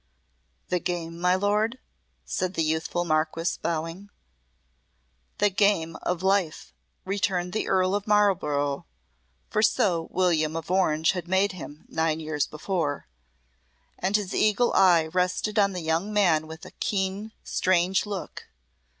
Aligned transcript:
"The 0.69 0.79
game, 0.79 1.19
my 1.21 1.35
lord?" 1.35 1.77
said 2.25 2.55
the 2.55 2.63
youthful 2.63 3.05
Marquess, 3.05 3.57
bowing. 3.57 4.09
"The 5.37 5.51
game 5.51 5.95
of 5.97 6.23
life," 6.23 6.73
returned 7.05 7.53
the 7.53 7.67
Earl 7.67 7.93
of 7.93 8.07
Marlborough 8.07 8.87
(for 9.51 9.61
so 9.61 10.07
William 10.09 10.55
of 10.55 10.71
Orange 10.71 11.11
had 11.11 11.27
made 11.27 11.51
him 11.51 11.85
nine 11.87 12.19
years 12.19 12.47
before), 12.47 13.05
and 13.99 14.15
his 14.15 14.33
eagle 14.33 14.73
eye 14.73 15.05
rested 15.05 15.59
on 15.59 15.73
the 15.73 15.81
young 15.83 16.11
man 16.11 16.47
with 16.47 16.65
a 16.65 16.71
keen, 16.71 17.33
strange 17.43 18.07
look. 18.07 18.47